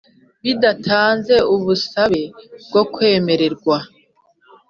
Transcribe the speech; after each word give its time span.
bidatanze 0.43 1.35
ubusabe 1.55 2.23
bwo 2.67 2.83
kwemererwa 2.93 3.77